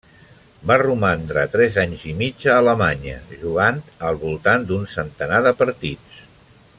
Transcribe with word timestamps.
Va 0.69 0.77
romandre 0.81 1.43
tres 1.55 1.77
anys 1.83 2.05
i 2.13 2.15
mig 2.23 2.47
a 2.53 2.57
Alemanya, 2.63 3.19
jugant 3.45 3.79
al 4.09 4.19
voltant 4.25 4.69
d'un 4.71 4.89
centenar 4.99 5.43
de 5.51 5.57
partits. 5.65 6.19